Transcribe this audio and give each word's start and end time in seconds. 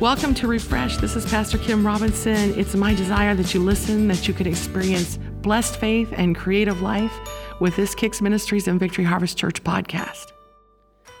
Welcome 0.00 0.32
to 0.36 0.46
Refresh. 0.46 0.96
This 0.96 1.14
is 1.14 1.26
Pastor 1.26 1.58
Kim 1.58 1.86
Robinson. 1.86 2.58
It's 2.58 2.74
my 2.74 2.94
desire 2.94 3.34
that 3.34 3.52
you 3.52 3.60
listen, 3.60 4.08
that 4.08 4.26
you 4.26 4.32
could 4.32 4.46
experience 4.46 5.18
blessed 5.42 5.76
faith 5.76 6.10
and 6.16 6.34
creative 6.34 6.80
life 6.80 7.12
with 7.60 7.76
this 7.76 7.94
Kicks 7.94 8.22
Ministries 8.22 8.66
and 8.66 8.80
Victory 8.80 9.04
Harvest 9.04 9.36
Church 9.36 9.62
podcast. 9.62 10.32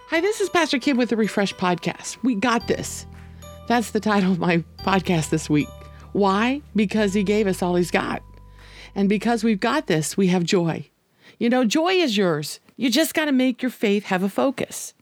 Hi, 0.08 0.22
this 0.22 0.40
is 0.40 0.48
Pastor 0.48 0.78
Kim 0.78 0.96
with 0.96 1.10
the 1.10 1.16
Refresh 1.18 1.54
podcast. 1.56 2.16
We 2.22 2.34
got 2.34 2.68
this. 2.68 3.04
That's 3.68 3.90
the 3.90 4.00
title 4.00 4.32
of 4.32 4.38
my 4.38 4.64
podcast 4.78 5.28
this 5.28 5.50
week. 5.50 5.68
Why? 6.12 6.62
Because 6.74 7.12
He 7.12 7.22
gave 7.22 7.46
us 7.46 7.60
all 7.60 7.74
He's 7.74 7.90
got. 7.90 8.22
And 8.94 9.10
because 9.10 9.44
we've 9.44 9.60
got 9.60 9.88
this, 9.88 10.16
we 10.16 10.28
have 10.28 10.42
joy. 10.42 10.88
You 11.38 11.50
know, 11.50 11.66
joy 11.66 11.92
is 11.92 12.16
yours. 12.16 12.60
You 12.76 12.90
just 12.90 13.12
got 13.12 13.26
to 13.26 13.32
make 13.32 13.60
your 13.60 13.70
faith 13.70 14.04
have 14.04 14.22
a 14.22 14.30
focus. 14.30 14.94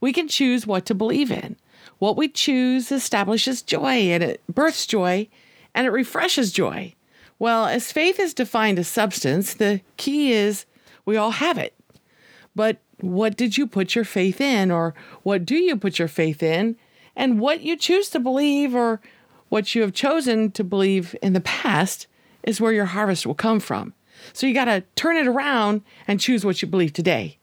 We 0.00 0.12
can 0.12 0.28
choose 0.28 0.64
what 0.64 0.86
to 0.86 0.94
believe 0.94 1.32
in. 1.32 1.56
What 1.98 2.16
we 2.16 2.28
choose 2.28 2.92
establishes 2.92 3.62
joy 3.62 4.10
and 4.10 4.22
it 4.22 4.42
births 4.48 4.86
joy 4.86 5.28
and 5.74 5.86
it 5.86 5.90
refreshes 5.90 6.52
joy. 6.52 6.94
Well, 7.38 7.66
as 7.66 7.92
faith 7.92 8.18
is 8.18 8.34
defined 8.34 8.78
as 8.78 8.88
substance, 8.88 9.54
the 9.54 9.80
key 9.96 10.32
is 10.32 10.66
we 11.04 11.16
all 11.16 11.32
have 11.32 11.58
it. 11.58 11.74
But 12.54 12.78
what 13.00 13.36
did 13.36 13.58
you 13.58 13.66
put 13.66 13.94
your 13.94 14.04
faith 14.04 14.40
in, 14.40 14.70
or 14.70 14.94
what 15.22 15.44
do 15.44 15.56
you 15.56 15.76
put 15.76 15.98
your 15.98 16.08
faith 16.08 16.42
in, 16.42 16.76
and 17.14 17.38
what 17.38 17.60
you 17.60 17.76
choose 17.76 18.08
to 18.10 18.18
believe, 18.18 18.74
or 18.74 19.00
what 19.50 19.74
you 19.74 19.82
have 19.82 19.92
chosen 19.92 20.50
to 20.52 20.64
believe 20.64 21.14
in 21.22 21.34
the 21.34 21.40
past, 21.40 22.06
is 22.42 22.60
where 22.60 22.72
your 22.72 22.86
harvest 22.86 23.26
will 23.26 23.34
come 23.34 23.60
from. 23.60 23.92
So 24.32 24.46
you 24.46 24.54
got 24.54 24.64
to 24.64 24.82
turn 24.94 25.16
it 25.16 25.26
around 25.26 25.82
and 26.08 26.18
choose 26.18 26.44
what 26.44 26.62
you 26.62 26.68
believe 26.68 26.94
today. 26.94 27.36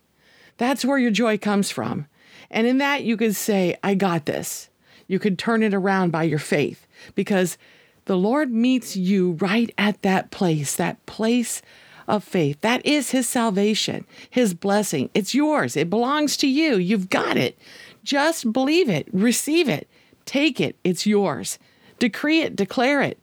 That's 0.57 0.83
where 0.83 0.97
your 0.97 1.11
joy 1.11 1.37
comes 1.37 1.69
from. 1.69 2.07
And 2.53 2.67
in 2.67 2.77
that, 2.77 3.03
you 3.03 3.17
could 3.17 3.35
say, 3.35 3.75
I 3.83 3.95
got 3.95 4.27
this. 4.27 4.69
You 5.07 5.19
could 5.19 5.37
turn 5.37 5.63
it 5.63 5.73
around 5.73 6.11
by 6.11 6.23
your 6.23 6.39
faith 6.39 6.87
because 7.15 7.57
the 8.05 8.15
Lord 8.15 8.51
meets 8.51 8.95
you 8.95 9.33
right 9.33 9.73
at 9.77 10.01
that 10.03 10.31
place, 10.31 10.75
that 10.75 11.03
place 11.05 11.61
of 12.07 12.23
faith. 12.23 12.61
That 12.61 12.85
is 12.85 13.09
His 13.09 13.27
salvation, 13.27 14.05
His 14.29 14.53
blessing. 14.53 15.09
It's 15.13 15.33
yours, 15.33 15.75
it 15.75 15.89
belongs 15.89 16.37
to 16.37 16.47
you. 16.47 16.77
You've 16.77 17.09
got 17.09 17.37
it. 17.37 17.57
Just 18.03 18.53
believe 18.53 18.87
it, 18.87 19.07
receive 19.11 19.67
it, 19.67 19.89
take 20.25 20.61
it. 20.61 20.75
It's 20.83 21.07
yours. 21.07 21.57
Decree 21.97 22.41
it, 22.41 22.55
declare 22.55 23.01
it, 23.01 23.19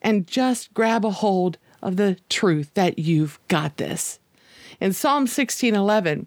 and 0.00 0.26
just 0.26 0.72
grab 0.72 1.04
a 1.04 1.10
hold 1.10 1.58
of 1.82 1.96
the 1.96 2.16
truth 2.28 2.72
that 2.74 2.98
you've 2.98 3.38
got 3.48 3.76
this. 3.76 4.20
In 4.80 4.92
Psalm 4.92 5.26
16 5.26 5.74
11, 5.74 6.26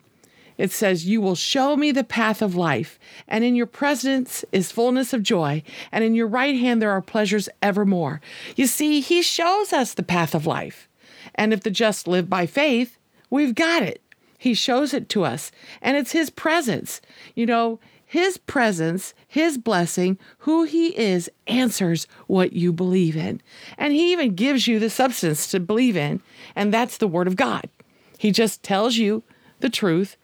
it 0.58 0.72
says, 0.72 1.06
You 1.06 1.22
will 1.22 1.36
show 1.36 1.76
me 1.76 1.92
the 1.92 2.04
path 2.04 2.42
of 2.42 2.56
life, 2.56 3.00
and 3.28 3.44
in 3.44 3.56
your 3.56 3.66
presence 3.66 4.46
is 4.52 4.72
fullness 4.72 5.14
of 5.14 5.24
joy, 5.24 5.64
and 5.92 6.04
in 6.04 6.16
your 6.16 6.28
right 6.28 6.56
hand 6.56 6.82
there 6.82 6.92
are 6.92 7.02
pleasures 7.02 7.50
evermore. 7.62 8.22
You 8.56 8.68
see, 8.68 9.02
He 9.02 9.22
shows 9.22 9.74
us 9.74 9.94
the 9.94 10.04
path 10.04 10.36
of 10.36 10.46
life. 10.46 10.88
And 11.36 11.54
if 11.54 11.62
the 11.62 11.72
just 11.72 12.08
live 12.08 12.30
by 12.30 12.46
faith, 12.46 12.98
we've 13.30 13.56
got 13.56 13.82
it. 13.82 14.02
He 14.38 14.54
shows 14.54 14.94
it 14.94 15.08
to 15.10 15.24
us, 15.24 15.52
and 15.82 15.96
it's 15.96 16.12
His 16.12 16.30
presence. 16.30 17.02
You 17.34 17.46
know, 17.46 17.80
His 18.06 18.38
presence, 18.38 19.14
His 19.28 19.58
blessing, 19.58 20.20
who 20.40 20.64
He 20.64 20.98
is, 20.98 21.30
answers 21.48 22.08
what 22.28 22.54
you 22.54 22.74
believe 22.74 23.16
in. 23.16 23.42
And 23.78 23.94
He 23.94 24.12
even 24.12 24.36
gives 24.36 24.68
you 24.68 24.80
the 24.80 24.90
substance 24.90 25.50
to 25.52 25.60
believe 25.60 25.98
in, 25.98 26.22
and 26.56 26.74
that's 26.74 26.98
the 26.98 27.08
Word 27.08 27.28
of 27.28 27.36
God. 27.36 27.70
He 28.18 28.32
just 28.32 28.64
tells 28.64 28.98
you 28.98 29.24
the 29.62 29.70
truth 29.70 30.18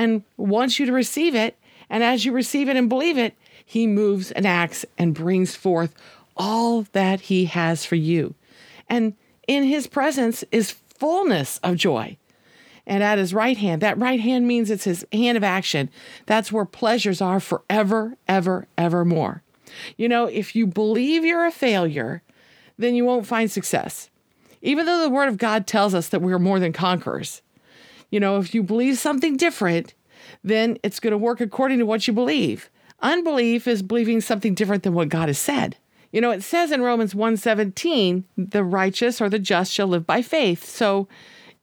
and 0.00 0.24
wants 0.38 0.78
you 0.78 0.86
to 0.86 0.92
receive 0.92 1.34
it. 1.34 1.58
And 1.90 2.02
as 2.02 2.24
you 2.24 2.32
receive 2.32 2.70
it 2.70 2.76
and 2.76 2.88
believe 2.88 3.18
it, 3.18 3.34
he 3.66 3.86
moves 3.86 4.32
and 4.32 4.46
acts 4.46 4.86
and 4.96 5.12
brings 5.12 5.54
forth 5.54 5.94
all 6.38 6.86
that 6.92 7.20
he 7.20 7.44
has 7.44 7.84
for 7.84 7.96
you. 7.96 8.34
And 8.88 9.12
in 9.46 9.64
his 9.64 9.86
presence 9.86 10.42
is 10.50 10.70
fullness 10.70 11.58
of 11.62 11.76
joy. 11.76 12.16
And 12.86 13.02
at 13.02 13.18
his 13.18 13.34
right 13.34 13.58
hand, 13.58 13.82
that 13.82 13.98
right 13.98 14.20
hand 14.20 14.48
means 14.48 14.70
it's 14.70 14.84
his 14.84 15.04
hand 15.12 15.36
of 15.36 15.44
action. 15.44 15.90
That's 16.24 16.50
where 16.50 16.64
pleasures 16.64 17.20
are 17.20 17.38
forever, 17.38 18.16
ever, 18.26 18.66
evermore. 18.78 19.42
You 19.98 20.08
know, 20.08 20.24
if 20.24 20.56
you 20.56 20.66
believe 20.66 21.26
you're 21.26 21.44
a 21.44 21.52
failure, 21.52 22.22
then 22.78 22.94
you 22.94 23.04
won't 23.04 23.26
find 23.26 23.50
success. 23.50 24.08
Even 24.62 24.86
though 24.86 25.02
the 25.02 25.10
Word 25.10 25.28
of 25.28 25.36
God 25.36 25.66
tells 25.66 25.94
us 25.94 26.08
that 26.08 26.22
we're 26.22 26.38
more 26.38 26.58
than 26.58 26.72
conquerors, 26.72 27.42
you 28.10 28.18
know, 28.18 28.38
if 28.38 28.54
you 28.54 28.62
believe 28.62 28.98
something 28.98 29.36
different, 29.36 29.94
then 30.42 30.78
it's 30.82 31.00
going 31.00 31.12
to 31.12 31.18
work 31.18 31.40
according 31.40 31.78
to 31.78 31.86
what 31.86 32.06
you 32.06 32.12
believe. 32.12 32.70
Unbelief 33.00 33.66
is 33.66 33.82
believing 33.82 34.20
something 34.20 34.54
different 34.54 34.82
than 34.82 34.94
what 34.94 35.08
God 35.08 35.28
has 35.28 35.38
said. 35.38 35.76
You 36.12 36.20
know, 36.20 36.30
it 36.30 36.42
says 36.42 36.72
in 36.72 36.82
Romans 36.82 37.14
1:17, 37.14 38.24
the 38.36 38.64
righteous 38.64 39.20
or 39.20 39.28
the 39.28 39.38
just 39.38 39.72
shall 39.72 39.86
live 39.86 40.06
by 40.06 40.22
faith. 40.22 40.64
So, 40.64 41.08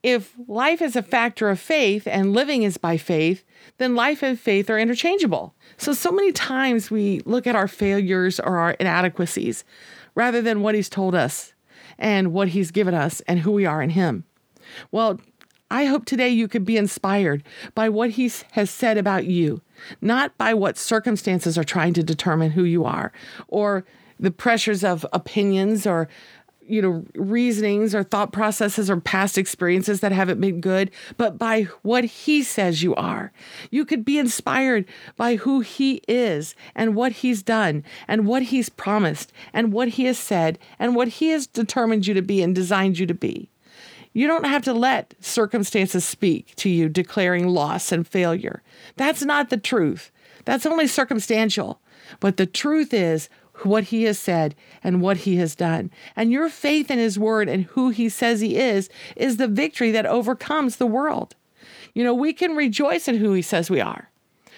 if 0.02 0.34
life 0.46 0.80
is 0.80 0.96
a 0.96 1.02
factor 1.02 1.50
of 1.50 1.58
faith 1.58 2.06
and 2.06 2.32
living 2.32 2.62
is 2.62 2.78
by 2.78 2.96
faith, 2.96 3.44
then 3.78 3.96
life 3.96 4.22
and 4.22 4.38
faith 4.38 4.70
are 4.70 4.78
interchangeable. 4.78 5.54
So, 5.76 5.92
so 5.92 6.10
many 6.10 6.32
times 6.32 6.90
we 6.90 7.20
look 7.24 7.46
at 7.46 7.56
our 7.56 7.68
failures 7.68 8.40
or 8.40 8.58
our 8.58 8.70
inadequacies 8.72 9.64
rather 10.14 10.40
than 10.40 10.62
what 10.62 10.74
He's 10.74 10.88
told 10.88 11.14
us 11.14 11.52
and 11.98 12.32
what 12.32 12.48
He's 12.48 12.70
given 12.70 12.94
us 12.94 13.20
and 13.22 13.40
who 13.40 13.52
we 13.52 13.66
are 13.66 13.82
in 13.82 13.90
Him. 13.90 14.24
Well, 14.90 15.20
I 15.70 15.84
hope 15.84 16.06
today 16.06 16.30
you 16.30 16.48
could 16.48 16.64
be 16.64 16.76
inspired 16.76 17.42
by 17.74 17.88
what 17.88 18.10
he 18.10 18.30
has 18.52 18.70
said 18.70 18.96
about 18.96 19.26
you, 19.26 19.60
not 20.00 20.36
by 20.38 20.54
what 20.54 20.78
circumstances 20.78 21.58
are 21.58 21.64
trying 21.64 21.92
to 21.94 22.02
determine 22.02 22.52
who 22.52 22.64
you 22.64 22.84
are 22.84 23.12
or 23.48 23.84
the 24.18 24.30
pressures 24.30 24.82
of 24.82 25.04
opinions 25.12 25.86
or 25.86 26.08
you 26.66 26.82
know 26.82 27.04
reasonings 27.14 27.94
or 27.94 28.02
thought 28.02 28.32
processes 28.32 28.90
or 28.90 29.00
past 29.00 29.38
experiences 29.38 30.00
that 30.00 30.12
haven't 30.12 30.38
been 30.38 30.60
good 30.60 30.90
but 31.16 31.38
by 31.38 31.62
what 31.82 32.04
he 32.04 32.42
says 32.42 32.82
you 32.82 32.94
are. 32.94 33.32
You 33.70 33.84
could 33.84 34.04
be 34.04 34.18
inspired 34.18 34.86
by 35.16 35.36
who 35.36 35.60
he 35.60 36.02
is 36.08 36.54
and 36.74 36.94
what 36.94 37.12
he's 37.12 37.42
done 37.42 37.84
and 38.06 38.26
what 38.26 38.44
he's 38.44 38.68
promised 38.68 39.32
and 39.52 39.72
what 39.72 39.88
he 39.88 40.04
has 40.04 40.18
said 40.18 40.58
and 40.78 40.94
what 40.94 41.08
he 41.08 41.28
has 41.28 41.46
determined 41.46 42.06
you 42.06 42.14
to 42.14 42.22
be 42.22 42.42
and 42.42 42.54
designed 42.54 42.98
you 42.98 43.06
to 43.06 43.14
be 43.14 43.48
you 44.12 44.26
don't 44.26 44.46
have 44.46 44.62
to 44.64 44.72
let 44.72 45.14
circumstances 45.20 46.04
speak 46.04 46.54
to 46.56 46.68
you, 46.68 46.88
declaring 46.88 47.48
loss 47.48 47.92
and 47.92 48.06
failure. 48.06 48.62
That's 48.96 49.22
not 49.22 49.50
the 49.50 49.56
truth. 49.56 50.10
That's 50.44 50.66
only 50.66 50.86
circumstantial. 50.86 51.80
But 52.20 52.36
the 52.36 52.46
truth 52.46 52.94
is 52.94 53.28
what 53.62 53.84
he 53.84 54.04
has 54.04 54.18
said 54.18 54.54
and 54.82 55.00
what 55.00 55.18
he 55.18 55.36
has 55.36 55.54
done. 55.54 55.90
And 56.16 56.30
your 56.30 56.48
faith 56.48 56.90
in 56.90 56.98
his 56.98 57.18
word 57.18 57.48
and 57.48 57.64
who 57.64 57.90
he 57.90 58.08
says 58.08 58.40
he 58.40 58.56
is, 58.56 58.88
is 59.16 59.36
the 59.36 59.48
victory 59.48 59.90
that 59.92 60.06
overcomes 60.06 60.76
the 60.76 60.86
world. 60.86 61.34
You 61.94 62.04
know, 62.04 62.14
we 62.14 62.32
can 62.32 62.56
rejoice 62.56 63.08
in 63.08 63.16
who 63.16 63.32
he 63.32 63.42
says 63.42 63.70
we 63.70 63.80
are. 63.80 64.10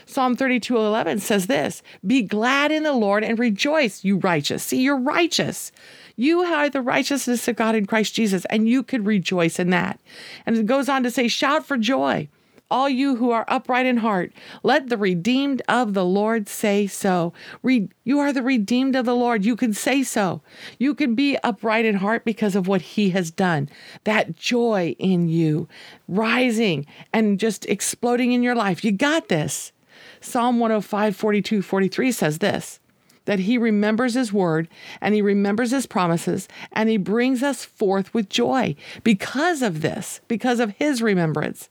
Psalm 0.07 0.35
32 0.35 0.77
11 0.77 1.21
says 1.21 1.47
this 1.47 1.83
Be 2.07 2.23
glad 2.23 2.73
in 2.73 2.83
the 2.83 2.93
Lord 2.93 3.23
and 3.23 3.39
rejoice, 3.39 4.05
you 4.05 4.19
righteous. 4.19 4.65
See, 4.65 4.83
you're 4.83 4.99
righteous. 4.99 5.71
You 6.21 6.43
are 6.43 6.69
the 6.69 6.83
righteousness 6.83 7.49
of 7.49 7.57
God 7.57 7.75
in 7.75 7.87
Christ 7.87 8.15
Jesus, 8.15 8.45
and 8.51 8.69
you 8.69 8.83
could 8.83 9.07
rejoice 9.07 9.59
in 9.59 9.71
that. 9.71 9.99
And 10.45 10.55
it 10.55 10.67
goes 10.67 10.87
on 10.87 11.03
to 11.05 11.11
say, 11.11 11.29
Shout 11.29 11.65
for 11.65 11.79
joy, 11.79 12.29
all 12.71 12.91
you 12.91 13.17
who 13.17 13.31
are 13.31 13.47
upright 13.49 13.87
in 13.87 13.97
heart. 13.97 14.31
Let 14.63 14.91
the 14.91 14.99
redeemed 14.99 15.63
of 15.67 15.95
the 15.95 16.05
Lord 16.05 16.47
say 16.47 16.87
so. 16.87 17.33
Re- 17.63 17.89
you 18.05 18.19
are 18.19 18.35
the 18.35 18.43
redeemed 18.43 18.97
of 18.97 19.07
the 19.07 19.17
Lord. 19.17 19.47
You 19.47 19.57
can 19.57 19.73
say 19.73 20.03
so. 20.03 20.43
You 20.79 20.95
can 20.95 21.15
be 21.15 21.39
upright 21.43 21.87
in 21.87 21.95
heart 21.95 22.27
because 22.27 22.55
of 22.55 22.69
what 22.69 22.83
He 22.83 23.09
has 23.11 23.31
done. 23.31 23.71
That 24.05 24.37
joy 24.37 24.95
in 24.99 25.27
you 25.31 25.69
rising 26.07 26.85
and 27.15 27.41
just 27.41 27.65
exploding 27.65 28.33
in 28.33 28.43
your 28.43 28.55
life. 28.55 28.85
You 28.85 28.93
got 28.93 29.31
this. 29.31 29.73
Psalm 30.21 30.59
105, 30.59 31.17
42, 31.17 31.63
43 31.63 32.13
says 32.13 32.39
this 32.41 32.79
that 33.25 33.41
he 33.41 33.59
remembers 33.59 34.15
his 34.15 34.33
word 34.33 34.69
and 35.01 35.15
he 35.15 35.23
remembers 35.23 35.71
his 35.71 35.87
promises 35.87 36.49
and 36.73 36.89
he 36.89 36.97
brings 36.97 37.43
us 37.43 37.65
forth 37.65 38.13
with 38.15 38.29
joy 38.29 38.75
because 39.05 39.63
of 39.63 39.83
this, 39.83 40.21
because 40.29 40.61
of 40.61 40.71
his 40.79 41.03
remembrance. 41.03 41.69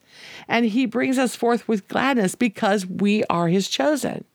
And 0.47 0.65
he 0.65 0.85
brings 0.85 1.17
us 1.17 1.35
forth 1.35 1.67
with 1.67 1.87
gladness 1.87 2.35
because 2.35 2.85
we 2.85 3.23
are 3.25 3.47
his 3.47 3.67
chosen. 3.67 4.25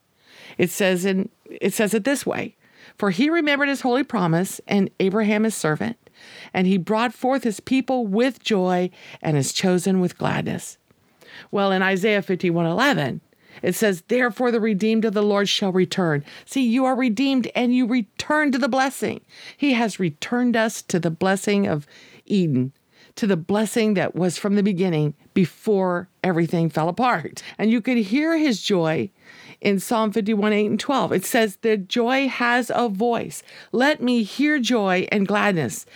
It 0.58 0.70
says 0.70 1.04
in 1.04 1.28
it 1.50 1.74
says 1.74 1.94
it 1.94 2.04
this 2.04 2.24
way, 2.24 2.56
for 2.98 3.10
he 3.10 3.28
remembered 3.30 3.68
his 3.68 3.82
holy 3.82 4.02
promise 4.02 4.60
and 4.66 4.90
Abraham 5.00 5.44
his 5.44 5.54
servant, 5.54 5.96
and 6.52 6.66
he 6.66 6.78
brought 6.78 7.12
forth 7.12 7.44
his 7.44 7.60
people 7.60 8.06
with 8.06 8.42
joy 8.42 8.90
and 9.20 9.36
his 9.36 9.52
chosen 9.52 10.00
with 10.00 10.18
gladness. 10.18 10.78
Well, 11.50 11.72
in 11.72 11.82
Isaiah 11.82 12.22
51:11, 12.22 13.20
it 13.62 13.74
says, 13.74 14.02
Therefore, 14.08 14.50
the 14.50 14.60
redeemed 14.60 15.04
of 15.04 15.14
the 15.14 15.22
Lord 15.22 15.48
shall 15.48 15.72
return. 15.72 16.24
See, 16.44 16.66
you 16.66 16.84
are 16.84 16.96
redeemed 16.96 17.50
and 17.54 17.74
you 17.74 17.86
return 17.86 18.52
to 18.52 18.58
the 18.58 18.68
blessing. 18.68 19.20
He 19.56 19.72
has 19.72 20.00
returned 20.00 20.56
us 20.56 20.82
to 20.82 20.98
the 20.98 21.10
blessing 21.10 21.66
of 21.66 21.86
Eden, 22.26 22.72
to 23.16 23.26
the 23.26 23.36
blessing 23.36 23.94
that 23.94 24.14
was 24.14 24.38
from 24.38 24.56
the 24.56 24.62
beginning 24.62 25.14
before 25.34 26.08
everything 26.22 26.70
fell 26.70 26.88
apart. 26.88 27.42
And 27.58 27.70
you 27.70 27.80
could 27.80 27.98
hear 27.98 28.36
his 28.36 28.62
joy 28.62 29.10
in 29.60 29.80
Psalm 29.80 30.12
51 30.12 30.52
8 30.52 30.66
and 30.66 30.80
12. 30.80 31.12
It 31.12 31.24
says, 31.24 31.56
The 31.56 31.76
joy 31.76 32.28
has 32.28 32.70
a 32.74 32.88
voice. 32.88 33.42
Let 33.72 34.02
me 34.02 34.22
hear 34.22 34.58
joy 34.58 35.08
and 35.10 35.26
gladness. 35.26 35.86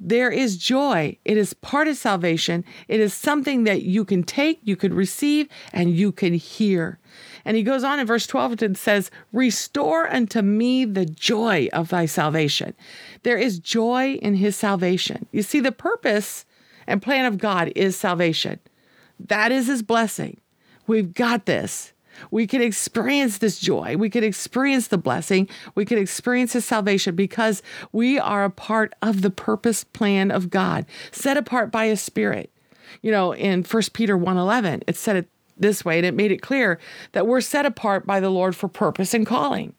There 0.00 0.30
is 0.30 0.56
joy. 0.56 1.16
It 1.24 1.36
is 1.36 1.54
part 1.54 1.88
of 1.88 1.96
salvation. 1.96 2.64
It 2.88 3.00
is 3.00 3.14
something 3.14 3.64
that 3.64 3.82
you 3.82 4.04
can 4.04 4.22
take, 4.22 4.60
you 4.62 4.76
can 4.76 4.92
receive, 4.92 5.48
and 5.72 5.94
you 5.94 6.12
can 6.12 6.34
hear. 6.34 6.98
And 7.44 7.56
he 7.56 7.62
goes 7.62 7.84
on 7.84 8.00
in 8.00 8.06
verse 8.06 8.26
12 8.26 8.62
and 8.62 8.76
says, 8.76 9.10
Restore 9.32 10.12
unto 10.12 10.42
me 10.42 10.84
the 10.84 11.06
joy 11.06 11.68
of 11.72 11.88
thy 11.88 12.06
salvation. 12.06 12.74
There 13.22 13.38
is 13.38 13.58
joy 13.58 14.14
in 14.14 14.34
his 14.34 14.56
salvation. 14.56 15.26
You 15.32 15.42
see, 15.42 15.60
the 15.60 15.72
purpose 15.72 16.44
and 16.86 17.00
plan 17.00 17.24
of 17.24 17.38
God 17.38 17.72
is 17.74 17.96
salvation. 17.96 18.58
That 19.18 19.52
is 19.52 19.68
his 19.68 19.82
blessing. 19.82 20.40
We've 20.86 21.14
got 21.14 21.46
this. 21.46 21.93
We 22.30 22.46
can 22.46 22.62
experience 22.62 23.38
this 23.38 23.58
joy. 23.58 23.96
We 23.96 24.10
can 24.10 24.24
experience 24.24 24.88
the 24.88 24.98
blessing. 24.98 25.48
We 25.74 25.84
can 25.84 25.98
experience 25.98 26.52
his 26.52 26.64
salvation 26.64 27.14
because 27.14 27.62
we 27.92 28.18
are 28.18 28.44
a 28.44 28.50
part 28.50 28.94
of 29.02 29.22
the 29.22 29.30
purpose 29.30 29.84
plan 29.84 30.30
of 30.30 30.50
God, 30.50 30.86
set 31.12 31.36
apart 31.36 31.70
by 31.70 31.86
his 31.86 32.00
spirit. 32.00 32.50
You 33.02 33.10
know, 33.10 33.32
in 33.32 33.64
1 33.64 33.92
Peter 33.92 34.16
1:11, 34.16 34.82
it 34.86 34.96
said 34.96 35.16
it 35.16 35.28
this 35.56 35.84
way 35.84 35.98
and 35.98 36.06
it 36.06 36.14
made 36.14 36.32
it 36.32 36.42
clear 36.42 36.78
that 37.12 37.26
we're 37.26 37.40
set 37.40 37.66
apart 37.66 38.06
by 38.06 38.20
the 38.20 38.30
Lord 38.30 38.56
for 38.56 38.68
purpose 38.68 39.14
and 39.14 39.26
calling. 39.26 39.74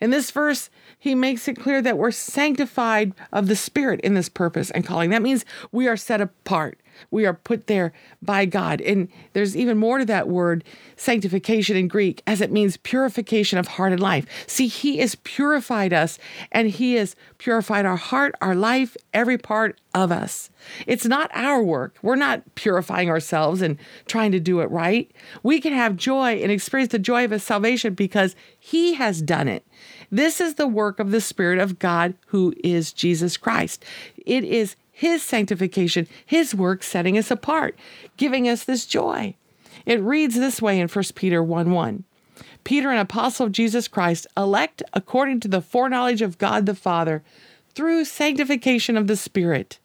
In 0.00 0.10
this 0.10 0.30
verse, 0.30 0.70
he 0.98 1.14
makes 1.14 1.48
it 1.48 1.58
clear 1.58 1.80
that 1.82 1.96
we're 1.96 2.10
sanctified 2.10 3.14
of 3.32 3.46
the 3.46 3.56
Spirit 3.56 4.00
in 4.02 4.14
this 4.14 4.28
purpose 4.28 4.70
and 4.70 4.84
calling. 4.84 5.10
That 5.10 5.22
means 5.22 5.44
we 5.72 5.88
are 5.88 5.96
set 5.96 6.20
apart. 6.20 6.78
We 7.10 7.26
are 7.26 7.34
put 7.34 7.66
there 7.66 7.92
by 8.22 8.44
God. 8.44 8.80
And 8.80 9.08
there's 9.32 9.56
even 9.56 9.78
more 9.78 9.98
to 9.98 10.04
that 10.06 10.28
word, 10.28 10.64
sanctification 10.96 11.76
in 11.76 11.88
Greek, 11.88 12.22
as 12.26 12.40
it 12.40 12.52
means 12.52 12.76
purification 12.78 13.58
of 13.58 13.68
heart 13.68 13.92
and 13.92 14.00
life. 14.00 14.26
See, 14.46 14.66
He 14.66 14.98
has 14.98 15.14
purified 15.16 15.92
us 15.92 16.18
and 16.52 16.68
He 16.68 16.94
has 16.94 17.16
purified 17.38 17.86
our 17.86 17.96
heart, 17.96 18.34
our 18.40 18.54
life, 18.54 18.96
every 19.14 19.38
part 19.38 19.80
of 19.94 20.12
us. 20.12 20.50
It's 20.86 21.06
not 21.06 21.30
our 21.34 21.62
work. 21.62 21.96
We're 22.02 22.16
not 22.16 22.54
purifying 22.54 23.08
ourselves 23.08 23.62
and 23.62 23.78
trying 24.06 24.32
to 24.32 24.40
do 24.40 24.60
it 24.60 24.70
right. 24.70 25.10
We 25.42 25.60
can 25.60 25.72
have 25.72 25.96
joy 25.96 26.42
and 26.42 26.52
experience 26.52 26.92
the 26.92 26.98
joy 26.98 27.24
of 27.24 27.30
His 27.30 27.42
salvation 27.42 27.94
because 27.94 28.36
He 28.58 28.94
has 28.94 29.22
done 29.22 29.48
it. 29.48 29.66
This 30.10 30.40
is 30.40 30.54
the 30.54 30.68
work 30.68 30.98
of 30.98 31.10
the 31.10 31.20
Spirit 31.20 31.58
of 31.58 31.78
God 31.78 32.14
who 32.26 32.52
is 32.62 32.92
Jesus 32.92 33.36
Christ. 33.36 33.84
It 34.26 34.44
is 34.44 34.76
his 35.00 35.22
sanctification, 35.22 36.06
His 36.26 36.54
work 36.54 36.82
setting 36.82 37.16
us 37.16 37.30
apart, 37.30 37.74
giving 38.18 38.46
us 38.46 38.64
this 38.64 38.84
joy. 38.84 39.34
It 39.86 39.98
reads 40.02 40.34
this 40.34 40.60
way 40.60 40.78
in 40.78 40.88
1 40.88 41.04
Peter 41.14 41.42
1 41.42 41.70
1. 41.70 42.04
Peter, 42.64 42.90
an 42.90 42.98
apostle 42.98 43.46
of 43.46 43.52
Jesus 43.52 43.88
Christ, 43.88 44.26
elect 44.36 44.82
according 44.92 45.40
to 45.40 45.48
the 45.48 45.62
foreknowledge 45.62 46.20
of 46.20 46.36
God 46.36 46.66
the 46.66 46.74
Father, 46.74 47.22
through 47.74 48.04
sanctification 48.04 48.98
of 48.98 49.06
the 49.06 49.16
Spirit, 49.16 49.78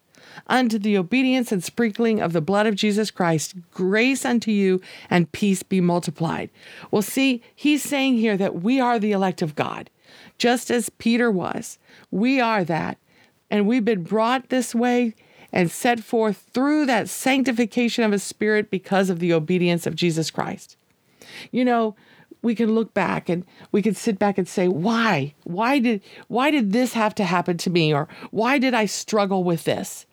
unto 0.48 0.78
the 0.78 0.98
obedience 0.98 1.50
and 1.50 1.64
sprinkling 1.64 2.20
of 2.20 2.34
the 2.34 2.42
blood 2.42 2.66
of 2.66 2.74
Jesus 2.74 3.10
Christ, 3.10 3.54
grace 3.70 4.22
unto 4.22 4.50
you 4.50 4.82
and 5.08 5.32
peace 5.32 5.62
be 5.62 5.80
multiplied. 5.80 6.50
Well, 6.90 7.00
see, 7.00 7.40
he's 7.54 7.82
saying 7.82 8.18
here 8.18 8.36
that 8.36 8.56
we 8.56 8.80
are 8.80 8.98
the 8.98 9.12
elect 9.12 9.40
of 9.40 9.54
God, 9.54 9.88
just 10.36 10.70
as 10.70 10.90
Peter 10.90 11.30
was. 11.30 11.78
We 12.10 12.38
are 12.38 12.64
that. 12.64 12.98
And 13.50 13.66
we've 13.66 13.84
been 13.84 14.02
brought 14.02 14.48
this 14.48 14.74
way 14.74 15.14
and 15.52 15.70
set 15.70 16.00
forth 16.00 16.48
through 16.52 16.86
that 16.86 17.08
sanctification 17.08 18.04
of 18.04 18.12
His 18.12 18.22
Spirit 18.22 18.70
because 18.70 19.10
of 19.10 19.18
the 19.18 19.32
obedience 19.32 19.86
of 19.86 19.94
Jesus 19.94 20.30
Christ. 20.30 20.76
You 21.50 21.64
know, 21.64 21.96
we 22.42 22.54
can 22.54 22.74
look 22.74 22.94
back 22.94 23.28
and 23.28 23.44
we 23.72 23.82
can 23.82 23.94
sit 23.94 24.18
back 24.18 24.38
and 24.38 24.46
say, 24.46 24.68
why? 24.68 25.34
Why 25.44 25.78
did 25.78 26.02
why 26.28 26.50
did 26.50 26.72
this 26.72 26.92
have 26.92 27.14
to 27.16 27.24
happen 27.24 27.56
to 27.58 27.70
me? 27.70 27.92
Or 27.92 28.08
why 28.30 28.58
did 28.58 28.74
I 28.74 28.86
struggle 28.86 29.42
with 29.42 29.64
this? 29.64 30.06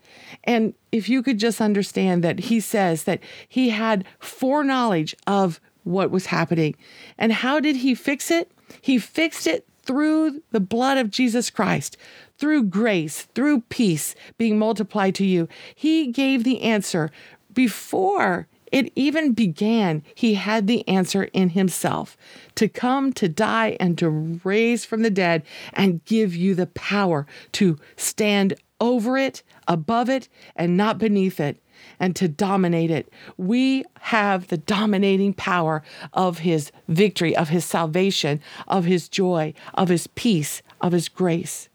And 0.44 0.74
if 0.92 1.10
you 1.10 1.22
could 1.24 1.40
just 1.40 1.62
understand 1.62 2.24
that 2.24 2.40
he 2.40 2.60
says 2.60 3.04
that 3.04 3.20
he 3.48 3.70
had 3.70 4.06
foreknowledge 4.20 5.16
of 5.28 5.60
what 5.84 6.12
was 6.12 6.28
happening. 6.28 6.76
And 7.18 7.34
how 7.34 7.60
did 7.60 7.78
he 7.78 7.94
fix 7.94 8.32
it? 8.32 8.52
He 8.82 8.98
fixed 8.98 9.48
it 9.48 9.68
through 9.84 10.42
the 10.52 10.60
blood 10.60 10.98
of 10.98 11.12
Jesus 11.12 11.50
Christ, 11.50 11.98
through 12.38 12.64
grace, 12.64 13.24
through 13.36 13.62
peace 13.70 14.16
being 14.38 14.58
multiplied 14.58 15.16
to 15.16 15.26
you. 15.26 15.48
He 15.76 16.08
gave 16.12 16.44
the 16.44 16.62
answer 16.62 17.10
before 17.54 18.48
it 18.72 18.92
even 18.96 19.34
began. 19.34 20.02
He 20.16 20.34
had 20.34 20.66
the 20.66 20.88
answer 20.88 21.26
in 21.26 21.50
himself 21.50 22.18
to 22.56 22.68
come, 22.68 23.14
to 23.14 23.30
die, 23.30 23.78
and 23.80 23.98
to 24.00 24.10
raise 24.44 24.84
from 24.84 25.04
the 25.04 25.12
dead 25.12 25.44
and 25.74 26.04
give 26.06 26.36
you 26.36 26.56
the 26.56 26.68
power 26.68 27.28
to 27.54 27.78
stand 27.96 28.56
over 28.80 29.18
it, 29.18 29.44
above 29.68 30.10
it, 30.10 30.28
and 30.56 30.78
not 30.78 30.98
beneath 30.98 31.40
it 31.40 31.58
and 32.00 32.16
to 32.16 32.28
dominate 32.28 32.92
it. 32.92 33.10
We 33.38 33.84
have 34.02 34.48
the 34.48 34.58
dominating 34.58 35.34
power 35.34 35.84
of 36.14 36.40
his 36.40 36.72
victory, 36.88 37.36
of 37.36 37.50
his 37.50 37.66
salvation, 37.66 38.42
of 38.68 38.86
his 38.86 39.10
joy, 39.10 39.54
of 39.74 39.90
his 39.90 40.08
peace, 40.08 40.62
of 40.82 40.92
his 40.92 41.10
grace. 41.10 41.70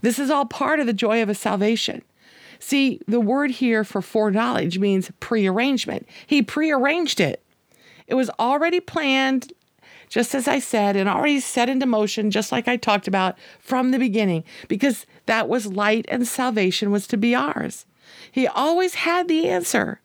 This 0.00 0.18
is 0.18 0.30
all 0.30 0.46
part 0.46 0.80
of 0.80 0.86
the 0.86 0.92
joy 0.92 1.22
of 1.22 1.28
his 1.28 1.38
salvation. 1.38 2.02
See, 2.58 3.00
the 3.06 3.20
word 3.20 3.50
here 3.50 3.84
for 3.84 4.00
foreknowledge 4.00 4.78
means 4.78 5.10
prearrangement. 5.20 6.08
He 6.26 6.42
prearranged 6.42 7.20
it. 7.20 7.42
It 8.06 8.14
was 8.14 8.30
already 8.38 8.80
planned, 8.80 9.52
just 10.08 10.34
as 10.34 10.46
I 10.48 10.58
said, 10.58 10.96
and 10.96 11.08
already 11.08 11.40
set 11.40 11.68
into 11.68 11.86
motion, 11.86 12.30
just 12.30 12.52
like 12.52 12.68
I 12.68 12.76
talked 12.76 13.08
about 13.08 13.36
from 13.58 13.90
the 13.90 13.98
beginning, 13.98 14.44
because 14.68 15.06
that 15.26 15.48
was 15.48 15.66
light 15.66 16.06
and 16.08 16.26
salvation 16.26 16.90
was 16.90 17.06
to 17.08 17.16
be 17.16 17.34
ours. 17.34 17.86
He 18.30 18.46
always 18.46 18.94
had 18.94 19.28
the 19.28 19.48
answer. 19.48 20.00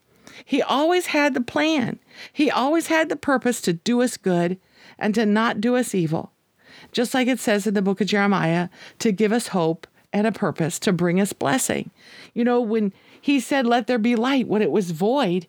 He 0.46 0.62
always 0.62 1.08
had 1.08 1.34
the 1.34 1.42
plan. 1.42 2.00
He 2.32 2.50
always 2.50 2.88
had 2.88 3.10
the 3.10 3.16
purpose 3.16 3.62
to 3.62 3.74
do 3.74 4.02
us 4.02 4.18
good 4.18 4.60
and 4.98 5.14
to 5.16 5.26
not 5.26 5.62
do 5.62 5.76
us 5.76 5.94
evil. 5.94 6.32
Just 6.92 7.14
like 7.14 7.28
it 7.28 7.40
says 7.40 7.68
in 7.68 7.74
the 7.74 7.82
book 7.82 8.02
of 8.02 8.08
Jeremiah, 8.08 8.70
to 9.00 9.12
give 9.12 9.32
us 9.32 9.48
hope 9.48 9.86
and 10.12 10.26
a 10.26 10.32
purpose 10.32 10.80
to 10.80 10.94
bring 10.94 11.20
us 11.20 11.34
blessing. 11.34 11.92
You 12.34 12.44
know, 12.44 12.62
when 12.62 12.94
he 13.20 13.40
said, 13.40 13.66
Let 13.66 13.88
there 13.88 14.00
be 14.00 14.16
light, 14.16 14.48
when 14.48 14.62
it 14.62 14.72
was 14.72 14.92
void, 14.92 15.48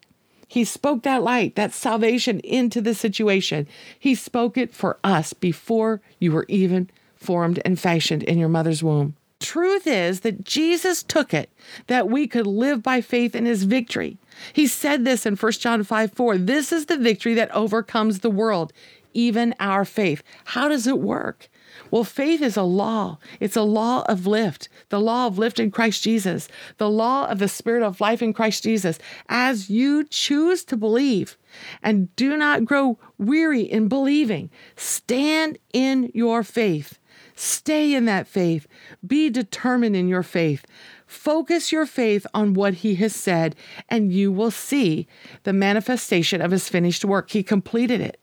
he 0.50 0.64
spoke 0.64 1.04
that 1.04 1.22
light, 1.22 1.54
that 1.54 1.72
salvation 1.72 2.40
into 2.40 2.80
the 2.80 2.92
situation. 2.92 3.68
He 3.96 4.16
spoke 4.16 4.58
it 4.58 4.74
for 4.74 4.98
us 5.04 5.32
before 5.32 6.00
you 6.18 6.32
were 6.32 6.44
even 6.48 6.90
formed 7.14 7.60
and 7.64 7.78
fashioned 7.78 8.24
in 8.24 8.36
your 8.36 8.48
mother's 8.48 8.82
womb. 8.82 9.14
Truth 9.38 9.86
is 9.86 10.20
that 10.20 10.42
Jesus 10.42 11.04
took 11.04 11.32
it 11.32 11.50
that 11.86 12.08
we 12.08 12.26
could 12.26 12.48
live 12.48 12.82
by 12.82 13.00
faith 13.00 13.36
in 13.36 13.46
his 13.46 13.62
victory. 13.62 14.18
He 14.52 14.66
said 14.66 15.04
this 15.04 15.24
in 15.24 15.36
1 15.36 15.52
John 15.52 15.84
5 15.84 16.12
4. 16.14 16.38
This 16.38 16.72
is 16.72 16.86
the 16.86 16.98
victory 16.98 17.34
that 17.34 17.54
overcomes 17.54 18.18
the 18.18 18.28
world, 18.28 18.72
even 19.14 19.54
our 19.60 19.84
faith. 19.84 20.24
How 20.46 20.66
does 20.66 20.88
it 20.88 20.98
work? 20.98 21.48
Well, 21.90 22.04
faith 22.04 22.42
is 22.42 22.56
a 22.56 22.62
law. 22.62 23.18
It's 23.40 23.56
a 23.56 23.62
law 23.62 24.02
of 24.08 24.26
lift, 24.26 24.68
the 24.88 25.00
law 25.00 25.26
of 25.26 25.38
lift 25.38 25.58
in 25.58 25.70
Christ 25.70 26.02
Jesus, 26.02 26.48
the 26.78 26.90
law 26.90 27.26
of 27.26 27.38
the 27.38 27.48
spirit 27.48 27.82
of 27.82 28.00
life 28.00 28.22
in 28.22 28.32
Christ 28.32 28.62
Jesus. 28.62 28.98
As 29.28 29.70
you 29.70 30.04
choose 30.04 30.64
to 30.64 30.76
believe 30.76 31.36
and 31.82 32.14
do 32.16 32.36
not 32.36 32.64
grow 32.64 32.98
weary 33.18 33.62
in 33.62 33.88
believing, 33.88 34.50
stand 34.76 35.58
in 35.72 36.10
your 36.14 36.42
faith. 36.42 36.98
Stay 37.34 37.94
in 37.94 38.04
that 38.04 38.28
faith. 38.28 38.66
Be 39.06 39.30
determined 39.30 39.96
in 39.96 40.08
your 40.08 40.22
faith. 40.22 40.66
Focus 41.06 41.72
your 41.72 41.86
faith 41.86 42.26
on 42.34 42.54
what 42.54 42.74
he 42.74 42.96
has 42.96 43.14
said, 43.16 43.56
and 43.88 44.12
you 44.12 44.30
will 44.30 44.50
see 44.50 45.08
the 45.44 45.52
manifestation 45.52 46.42
of 46.42 46.50
his 46.50 46.68
finished 46.68 47.04
work. 47.04 47.30
He 47.30 47.42
completed 47.42 48.00
it. 48.00 48.20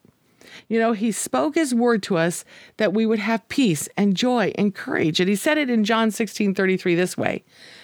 You 0.68 0.80
know, 0.80 0.92
he 0.92 1.12
spoke 1.12 1.56
his 1.56 1.74
word 1.74 2.04
to 2.04 2.18
us 2.18 2.44
that 2.78 2.94
we 2.94 3.06
would 3.06 3.20
have 3.20 3.48
peace 3.48 3.88
and 3.96 4.16
joy 4.16 4.52
and 4.56 4.76
courage. 4.76 5.20
And 5.20 5.30
he 5.30 5.36
said 5.36 5.58
it 5.58 5.70
in 5.70 5.84
John 5.84 6.12
16 6.12 6.54
33 6.54 6.96
this 6.96 7.18
way 7.18 7.44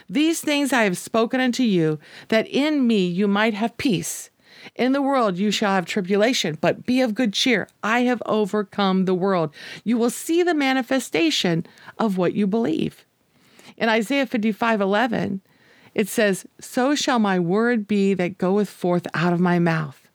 These 0.09 0.41
things 0.41 0.73
I 0.73 0.83
have 0.83 0.97
spoken 0.97 1.39
unto 1.39 1.63
you, 1.63 1.99
that 2.27 2.47
in 2.47 2.85
me 2.85 3.05
you 3.05 3.27
might 3.27 3.53
have 3.53 3.77
peace. 3.77 4.29
In 4.75 4.91
the 4.93 5.01
world 5.01 5.37
you 5.37 5.51
shall 5.51 5.73
have 5.73 5.85
tribulation, 5.85 6.57
but 6.61 6.85
be 6.85 7.01
of 7.01 7.15
good 7.15 7.33
cheer. 7.33 7.67
I 7.83 8.01
have 8.01 8.21
overcome 8.25 9.05
the 9.05 9.15
world. 9.15 9.53
You 9.83 9.97
will 9.97 10.09
see 10.09 10.43
the 10.43 10.53
manifestation 10.53 11.65
of 11.99 12.17
what 12.17 12.33
you 12.33 12.47
believe. 12.47 13.05
In 13.77 13.89
Isaiah 13.89 14.25
55 14.25 14.81
11, 14.81 15.41
it 15.95 16.07
says, 16.07 16.45
So 16.59 16.95
shall 16.95 17.19
my 17.19 17.39
word 17.39 17.87
be 17.87 18.13
that 18.13 18.37
goeth 18.37 18.69
forth 18.69 19.07
out 19.13 19.33
of 19.33 19.39
my 19.39 19.59
mouth. 19.59 20.09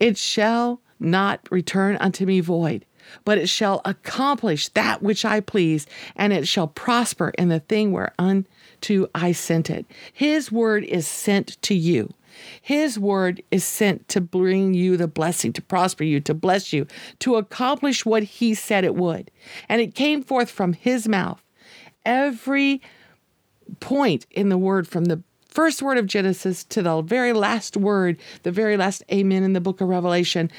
It 0.00 0.16
shall 0.16 0.80
not 1.00 1.40
return 1.50 1.96
unto 2.00 2.26
me 2.26 2.40
void, 2.40 2.84
but 3.24 3.38
it 3.38 3.48
shall 3.48 3.80
accomplish 3.84 4.68
that 4.70 5.02
which 5.02 5.24
I 5.24 5.40
please, 5.40 5.86
and 6.16 6.32
it 6.32 6.46
shall 6.46 6.68
prosper 6.68 7.30
in 7.38 7.48
the 7.48 7.60
thing 7.60 7.92
whereunto 7.92 9.08
I 9.14 9.32
sent 9.32 9.70
it. 9.70 9.86
His 10.12 10.52
word 10.52 10.84
is 10.84 11.06
sent 11.06 11.60
to 11.62 11.74
you. 11.74 12.12
His 12.60 12.98
word 12.98 13.42
is 13.50 13.64
sent 13.64 14.08
to 14.08 14.20
bring 14.20 14.74
you 14.74 14.96
the 14.96 15.08
blessing, 15.08 15.52
to 15.54 15.62
prosper 15.62 16.04
you, 16.04 16.20
to 16.20 16.34
bless 16.34 16.72
you, 16.72 16.86
to 17.20 17.36
accomplish 17.36 18.06
what 18.06 18.22
He 18.22 18.54
said 18.54 18.84
it 18.84 18.94
would. 18.94 19.30
And 19.68 19.80
it 19.80 19.94
came 19.94 20.22
forth 20.22 20.50
from 20.50 20.72
His 20.72 21.08
mouth. 21.08 21.42
Every 22.04 22.80
point 23.80 24.26
in 24.30 24.48
the 24.48 24.58
word, 24.58 24.86
from 24.86 25.06
the 25.06 25.22
first 25.48 25.82
word 25.82 25.98
of 25.98 26.06
Genesis 26.06 26.64
to 26.64 26.82
the 26.82 27.02
very 27.02 27.32
last 27.32 27.76
word, 27.76 28.18
the 28.44 28.52
very 28.52 28.76
last 28.76 29.02
amen 29.10 29.42
in 29.42 29.52
the 29.52 29.60
book 29.60 29.80
of 29.80 29.88
Revelation, 29.88 30.50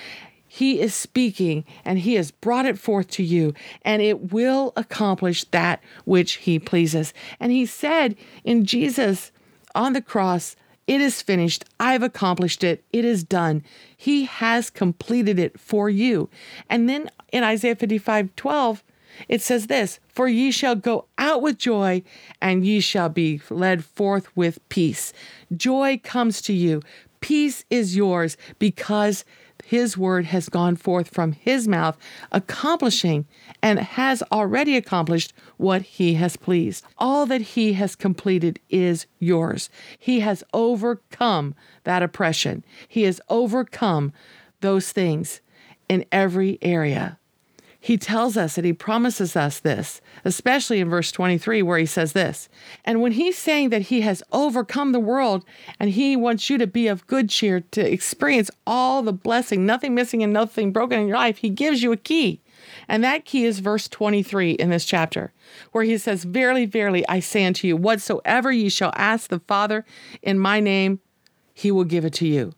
he 0.51 0.81
is 0.81 0.95
speaking 0.95 1.63
and 1.85 1.99
he 1.99 2.15
has 2.15 2.31
brought 2.31 2.65
it 2.65 2.79
forth 2.79 3.07
to 3.11 3.23
you, 3.23 3.53
and 3.83 4.01
it 4.01 4.33
will 4.33 4.73
accomplish 4.75 5.43
that 5.45 5.81
which 6.05 6.33
he 6.33 6.57
pleases. 6.57 7.13
And 7.39 7.51
he 7.51 7.67
said 7.67 8.15
in 8.43 8.65
Jesus 8.65 9.31
on 9.75 9.93
the 9.93 10.01
cross, 10.01 10.55
It 10.87 11.01
is 11.01 11.21
finished. 11.21 11.65
I've 11.79 12.01
accomplished 12.01 12.63
it. 12.63 12.83
It 12.91 13.05
is 13.05 13.23
done. 13.23 13.63
He 13.95 14.25
has 14.25 14.71
completed 14.71 15.37
it 15.37 15.59
for 15.59 15.87
you. 15.87 16.29
And 16.67 16.89
then 16.89 17.11
in 17.31 17.43
Isaiah 17.43 17.75
55 17.75 18.35
12, 18.35 18.83
it 19.27 19.43
says 19.43 19.67
this 19.67 19.99
For 20.07 20.27
ye 20.27 20.49
shall 20.49 20.75
go 20.75 21.05
out 21.19 21.43
with 21.43 21.59
joy, 21.59 22.01
and 22.41 22.65
ye 22.65 22.79
shall 22.79 23.09
be 23.09 23.39
led 23.51 23.85
forth 23.85 24.35
with 24.35 24.67
peace. 24.69 25.13
Joy 25.55 26.01
comes 26.03 26.41
to 26.41 26.53
you, 26.53 26.81
peace 27.21 27.65
is 27.69 27.95
yours 27.95 28.35
because 28.57 29.25
his 29.69 29.95
word 29.95 30.25
has 30.25 30.49
gone 30.49 30.75
forth 30.75 31.09
from 31.13 31.31
his 31.31 31.67
mouth, 31.67 31.95
accomplishing 32.31 33.27
and 33.61 33.77
has 33.77 34.23
already 34.31 34.75
accomplished 34.75 35.31
what 35.57 35.83
he 35.83 36.15
has 36.15 36.35
pleased. 36.35 36.83
All 36.97 37.27
that 37.27 37.41
he 37.41 37.73
has 37.73 37.95
completed 37.95 38.59
is 38.71 39.05
yours. 39.19 39.69
He 39.99 40.21
has 40.21 40.43
overcome 40.55 41.53
that 41.83 42.01
oppression, 42.01 42.65
he 42.87 43.03
has 43.03 43.21
overcome 43.29 44.11
those 44.61 44.91
things 44.91 45.39
in 45.87 46.03
every 46.11 46.57
area. 46.63 47.19
He 47.81 47.97
tells 47.97 48.35
us 48.35 48.57
and 48.57 48.65
he 48.65 48.73
promises 48.73 49.37
us 49.37 49.59
this, 49.59 50.01
especially 50.25 50.81
in 50.81 50.89
verse 50.89 51.13
23, 51.13 51.61
where 51.61 51.77
he 51.77 51.85
says 51.85 52.11
this. 52.11 52.49
And 52.83 53.01
when 53.01 53.13
he's 53.13 53.37
saying 53.37 53.69
that 53.69 53.83
he 53.83 54.01
has 54.01 54.21
overcome 54.33 54.91
the 54.91 54.99
world 54.99 55.45
and 55.79 55.89
he 55.91 56.17
wants 56.17 56.49
you 56.49 56.57
to 56.57 56.67
be 56.67 56.87
of 56.87 57.07
good 57.07 57.29
cheer, 57.29 57.61
to 57.71 57.81
experience 57.81 58.51
all 58.67 59.01
the 59.01 59.13
blessing, 59.13 59.65
nothing 59.65 59.95
missing 59.95 60.21
and 60.21 60.33
nothing 60.33 60.73
broken 60.73 60.99
in 60.99 61.07
your 61.07 61.17
life, 61.17 61.37
he 61.37 61.49
gives 61.49 61.81
you 61.81 61.93
a 61.93 61.97
key. 61.97 62.41
And 62.89 63.01
that 63.03 63.23
key 63.23 63.45
is 63.45 63.59
verse 63.59 63.87
23 63.87 64.51
in 64.51 64.69
this 64.69 64.85
chapter, 64.85 65.31
where 65.71 65.85
he 65.85 65.97
says, 65.97 66.25
Verily, 66.25 66.65
verily, 66.65 67.07
I 67.07 67.21
say 67.21 67.45
unto 67.45 67.65
you, 67.65 67.77
whatsoever 67.77 68.51
ye 68.51 68.67
shall 68.67 68.91
ask 68.95 69.29
the 69.29 69.39
Father 69.39 69.85
in 70.21 70.37
my 70.37 70.59
name, 70.59 70.99
he 71.53 71.71
will 71.71 71.85
give 71.85 72.03
it 72.03 72.13
to 72.15 72.27
you. 72.27 72.53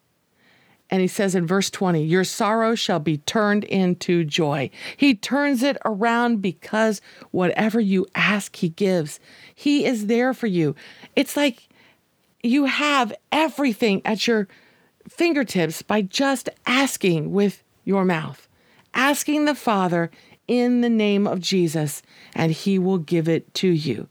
And 0.91 0.99
he 1.01 1.07
says 1.07 1.35
in 1.35 1.47
verse 1.47 1.69
20, 1.69 2.03
Your 2.03 2.25
sorrow 2.25 2.75
shall 2.75 2.99
be 2.99 3.19
turned 3.19 3.63
into 3.63 4.25
joy. 4.25 4.69
He 4.97 5.15
turns 5.15 5.63
it 5.63 5.77
around 5.85 6.41
because 6.41 7.01
whatever 7.31 7.79
you 7.79 8.05
ask, 8.13 8.57
he 8.57 8.69
gives. 8.69 9.19
He 9.55 9.85
is 9.85 10.07
there 10.07 10.33
for 10.33 10.47
you. 10.47 10.75
It's 11.15 11.37
like 11.37 11.69
you 12.43 12.65
have 12.65 13.13
everything 13.31 14.01
at 14.03 14.27
your 14.27 14.49
fingertips 15.07 15.81
by 15.81 16.01
just 16.01 16.49
asking 16.65 17.31
with 17.31 17.63
your 17.85 18.03
mouth, 18.03 18.49
asking 18.93 19.45
the 19.45 19.55
Father 19.55 20.11
in 20.47 20.81
the 20.81 20.89
name 20.89 21.25
of 21.25 21.39
Jesus, 21.39 22.01
and 22.35 22.51
he 22.51 22.77
will 22.77 22.97
give 22.97 23.29
it 23.29 23.53
to 23.53 23.69
you. 23.69 24.09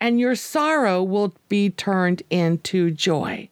And 0.00 0.18
your 0.18 0.34
sorrow 0.34 1.02
will 1.02 1.34
be 1.48 1.68
turned 1.68 2.22
into 2.30 2.90
joy. 2.90 3.50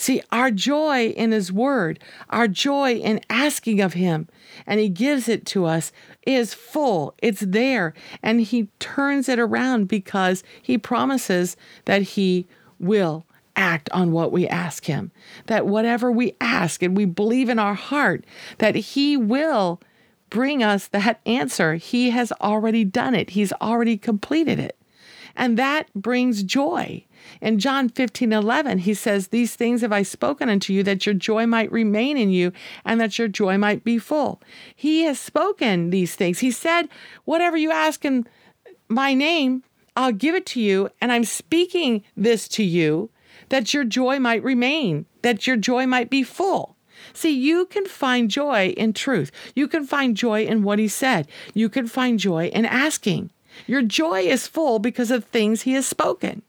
See, 0.00 0.22
our 0.32 0.50
joy 0.50 1.08
in 1.08 1.30
His 1.30 1.52
Word, 1.52 2.00
our 2.30 2.48
joy 2.48 2.94
in 2.94 3.20
asking 3.28 3.82
of 3.82 3.92
Him, 3.92 4.28
and 4.66 4.80
He 4.80 4.88
gives 4.88 5.28
it 5.28 5.44
to 5.48 5.66
us, 5.66 5.92
is 6.26 6.54
full. 6.54 7.14
It's 7.18 7.40
there. 7.40 7.92
And 8.22 8.40
He 8.40 8.68
turns 8.78 9.28
it 9.28 9.38
around 9.38 9.88
because 9.88 10.42
He 10.62 10.78
promises 10.78 11.54
that 11.84 12.00
He 12.00 12.46
will 12.78 13.26
act 13.56 13.90
on 13.92 14.10
what 14.10 14.32
we 14.32 14.48
ask 14.48 14.86
Him. 14.86 15.12
That 15.48 15.66
whatever 15.66 16.10
we 16.10 16.34
ask 16.40 16.82
and 16.82 16.96
we 16.96 17.04
believe 17.04 17.50
in 17.50 17.58
our 17.58 17.74
heart, 17.74 18.24
that 18.56 18.76
He 18.76 19.18
will 19.18 19.82
bring 20.30 20.62
us 20.62 20.88
that 20.88 21.20
answer. 21.26 21.74
He 21.74 22.08
has 22.08 22.32
already 22.40 22.86
done 22.86 23.14
it, 23.14 23.28
He's 23.28 23.52
already 23.60 23.98
completed 23.98 24.58
it. 24.58 24.79
And 25.36 25.58
that 25.58 25.92
brings 25.94 26.42
joy. 26.42 27.04
In 27.40 27.58
John 27.58 27.88
15, 27.88 28.32
11, 28.32 28.78
he 28.78 28.94
says, 28.94 29.28
These 29.28 29.54
things 29.54 29.82
have 29.82 29.92
I 29.92 30.02
spoken 30.02 30.48
unto 30.48 30.72
you, 30.72 30.82
that 30.84 31.06
your 31.06 31.14
joy 31.14 31.46
might 31.46 31.70
remain 31.70 32.16
in 32.16 32.30
you, 32.30 32.52
and 32.84 33.00
that 33.00 33.18
your 33.18 33.28
joy 33.28 33.58
might 33.58 33.84
be 33.84 33.98
full. 33.98 34.40
He 34.74 35.02
has 35.02 35.18
spoken 35.18 35.90
these 35.90 36.14
things. 36.14 36.40
He 36.40 36.50
said, 36.50 36.88
Whatever 37.24 37.56
you 37.56 37.70
ask 37.70 38.04
in 38.04 38.26
my 38.88 39.14
name, 39.14 39.62
I'll 39.96 40.12
give 40.12 40.34
it 40.34 40.46
to 40.46 40.60
you. 40.60 40.90
And 41.00 41.12
I'm 41.12 41.24
speaking 41.24 42.02
this 42.16 42.48
to 42.48 42.62
you 42.64 43.10
that 43.48 43.74
your 43.74 43.84
joy 43.84 44.18
might 44.18 44.42
remain, 44.42 45.06
that 45.22 45.46
your 45.46 45.56
joy 45.56 45.86
might 45.86 46.10
be 46.10 46.22
full. 46.22 46.76
See, 47.12 47.32
you 47.32 47.66
can 47.66 47.86
find 47.86 48.30
joy 48.30 48.68
in 48.76 48.92
truth. 48.92 49.30
You 49.54 49.68
can 49.68 49.86
find 49.86 50.16
joy 50.16 50.44
in 50.44 50.62
what 50.62 50.78
he 50.78 50.88
said. 50.88 51.26
You 51.54 51.68
can 51.68 51.86
find 51.86 52.18
joy 52.18 52.46
in 52.46 52.64
asking. 52.64 53.30
Your 53.66 53.82
joy 53.82 54.22
is 54.22 54.46
full 54.46 54.78
because 54.78 55.10
of 55.10 55.24
things 55.24 55.62
he 55.62 55.72
has 55.72 55.86
spoken. 55.86 56.42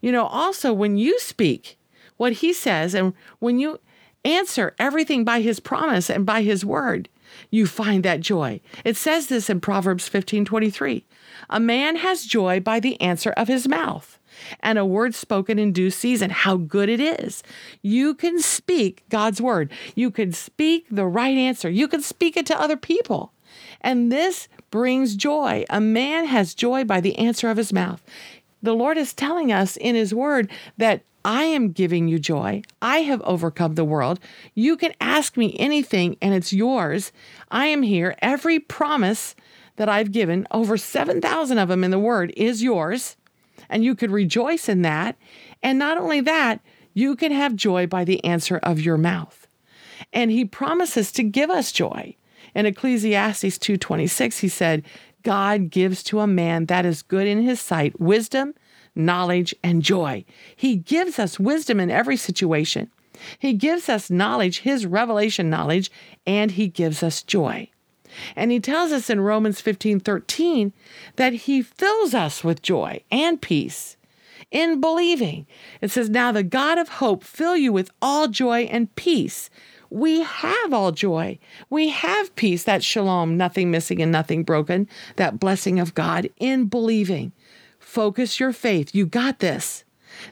You 0.00 0.12
know, 0.12 0.26
also 0.26 0.72
when 0.72 0.96
you 0.96 1.18
speak 1.18 1.78
what 2.16 2.34
he 2.34 2.52
says 2.52 2.94
and 2.94 3.14
when 3.38 3.58
you 3.58 3.80
answer 4.24 4.74
everything 4.78 5.24
by 5.24 5.40
his 5.40 5.60
promise 5.60 6.08
and 6.08 6.24
by 6.24 6.42
his 6.42 6.64
word, 6.64 7.08
you 7.50 7.66
find 7.66 8.04
that 8.04 8.20
joy. 8.20 8.60
It 8.84 8.96
says 8.96 9.28
this 9.28 9.50
in 9.50 9.60
Proverbs 9.60 10.08
15 10.08 10.44
23. 10.44 11.04
A 11.50 11.60
man 11.60 11.96
has 11.96 12.24
joy 12.26 12.60
by 12.60 12.80
the 12.80 13.00
answer 13.00 13.30
of 13.32 13.48
his 13.48 13.68
mouth, 13.68 14.18
and 14.60 14.78
a 14.78 14.84
word 14.84 15.14
spoken 15.14 15.58
in 15.58 15.72
due 15.72 15.90
season. 15.90 16.30
How 16.30 16.56
good 16.56 16.88
it 16.88 17.00
is. 17.00 17.42
You 17.82 18.14
can 18.14 18.40
speak 18.40 19.04
God's 19.08 19.40
word, 19.40 19.70
you 19.94 20.10
can 20.10 20.32
speak 20.32 20.86
the 20.90 21.06
right 21.06 21.36
answer, 21.36 21.70
you 21.70 21.88
can 21.88 22.02
speak 22.02 22.36
it 22.36 22.46
to 22.46 22.60
other 22.60 22.76
people. 22.76 23.32
And 23.80 24.10
this 24.10 24.48
brings 24.70 25.14
joy. 25.14 25.64
A 25.68 25.80
man 25.80 26.24
has 26.24 26.54
joy 26.54 26.84
by 26.84 27.00
the 27.00 27.18
answer 27.18 27.50
of 27.50 27.58
his 27.58 27.72
mouth. 27.72 28.02
The 28.62 28.74
Lord 28.74 28.96
is 28.96 29.12
telling 29.12 29.52
us 29.52 29.76
in 29.76 29.96
His 29.96 30.14
Word 30.14 30.50
that 30.76 31.02
I 31.24 31.44
am 31.44 31.72
giving 31.72 32.08
you 32.08 32.18
joy. 32.18 32.62
I 32.80 32.98
have 32.98 33.20
overcome 33.22 33.74
the 33.74 33.84
world. 33.84 34.20
You 34.54 34.76
can 34.76 34.94
ask 35.00 35.36
me 35.36 35.56
anything 35.58 36.16
and 36.22 36.32
it's 36.32 36.52
yours. 36.52 37.12
I 37.50 37.66
am 37.66 37.82
here. 37.82 38.14
Every 38.20 38.60
promise 38.60 39.34
that 39.76 39.88
I've 39.88 40.12
given, 40.12 40.46
over 40.50 40.76
7,000 40.76 41.58
of 41.58 41.68
them 41.68 41.82
in 41.82 41.90
the 41.90 41.98
Word, 41.98 42.32
is 42.36 42.62
yours. 42.62 43.16
And 43.72 43.82
you 43.82 43.96
could 43.96 44.10
rejoice 44.10 44.68
in 44.68 44.82
that. 44.82 45.16
And 45.62 45.78
not 45.78 45.98
only 45.98 46.20
that, 46.20 46.60
you 46.94 47.16
can 47.16 47.32
have 47.32 47.56
joy 47.56 47.86
by 47.86 48.04
the 48.04 48.22
answer 48.22 48.58
of 48.58 48.80
your 48.80 48.98
mouth. 48.98 49.48
And 50.12 50.30
he 50.30 50.44
promises 50.44 51.10
to 51.12 51.22
give 51.22 51.50
us 51.50 51.72
joy. 51.72 52.14
In 52.54 52.66
Ecclesiastes 52.66 53.58
2:26 53.58 54.40
he 54.40 54.48
said, 54.48 54.84
God 55.22 55.70
gives 55.70 56.02
to 56.04 56.20
a 56.20 56.26
man 56.26 56.66
that 56.66 56.84
is 56.84 57.02
good 57.02 57.26
in 57.26 57.42
his 57.42 57.60
sight 57.60 57.98
wisdom, 57.98 58.54
knowledge, 58.94 59.54
and 59.64 59.82
joy. 59.82 60.24
He 60.54 60.76
gives 60.76 61.18
us 61.18 61.40
wisdom 61.40 61.80
in 61.80 61.90
every 61.90 62.16
situation. 62.16 62.90
He 63.38 63.54
gives 63.54 63.88
us 63.88 64.10
knowledge, 64.10 64.60
his 64.60 64.84
revelation 64.84 65.48
knowledge, 65.48 65.90
and 66.26 66.50
he 66.50 66.66
gives 66.68 67.02
us 67.02 67.22
joy. 67.22 67.70
And 68.36 68.50
he 68.50 68.60
tells 68.60 68.92
us 68.92 69.10
in 69.10 69.20
Romans 69.20 69.60
15 69.60 70.00
13 70.00 70.72
that 71.16 71.32
he 71.32 71.62
fills 71.62 72.14
us 72.14 72.42
with 72.44 72.62
joy 72.62 73.02
and 73.10 73.40
peace 73.40 73.96
in 74.50 74.80
believing. 74.80 75.46
It 75.80 75.90
says, 75.90 76.10
Now 76.10 76.32
the 76.32 76.42
God 76.42 76.78
of 76.78 76.88
hope 76.88 77.24
fill 77.24 77.56
you 77.56 77.72
with 77.72 77.90
all 78.00 78.28
joy 78.28 78.62
and 78.62 78.94
peace 78.96 79.50
we 79.92 80.22
have 80.22 80.72
all 80.72 80.90
joy. 80.90 81.38
We 81.68 81.90
have 81.90 82.34
peace, 82.34 82.64
that 82.64 82.82
shalom, 82.82 83.36
nothing 83.36 83.70
missing 83.70 84.00
and 84.00 84.10
nothing 84.10 84.42
broken, 84.42 84.88
that 85.16 85.38
blessing 85.38 85.78
of 85.78 85.94
God 85.94 86.30
in 86.38 86.64
believing. 86.64 87.32
Focus 87.78 88.40
your 88.40 88.54
faith. 88.54 88.94
You 88.94 89.04
got 89.04 89.40
this. 89.40 89.84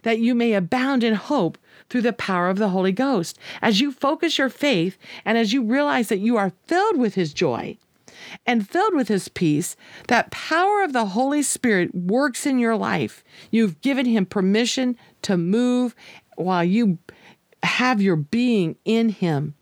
That 0.02 0.18
you 0.18 0.34
may 0.34 0.54
abound 0.54 1.04
in 1.04 1.14
hope 1.14 1.58
through 1.90 2.02
the 2.02 2.12
power 2.12 2.48
of 2.48 2.58
the 2.58 2.70
Holy 2.70 2.92
Ghost. 2.92 3.38
As 3.60 3.80
you 3.80 3.92
focus 3.92 4.38
your 4.38 4.48
faith 4.48 4.96
and 5.24 5.36
as 5.36 5.52
you 5.52 5.62
realize 5.62 6.08
that 6.08 6.18
you 6.20 6.36
are 6.36 6.52
filled 6.66 6.96
with 6.96 7.14
His 7.14 7.34
joy 7.34 7.76
and 8.46 8.68
filled 8.68 8.94
with 8.94 9.08
His 9.08 9.28
peace, 9.28 9.76
that 10.08 10.30
power 10.30 10.82
of 10.82 10.92
the 10.92 11.06
Holy 11.06 11.42
Spirit 11.42 11.94
works 11.94 12.46
in 12.46 12.58
your 12.58 12.76
life. 12.76 13.24
You've 13.50 13.80
given 13.80 14.06
Him 14.06 14.24
permission 14.24 14.96
to 15.22 15.36
move 15.36 15.94
while 16.36 16.64
you 16.64 16.98
have 17.62 18.00
your 18.00 18.16
being 18.16 18.76
in 18.84 19.10
Him. 19.10 19.54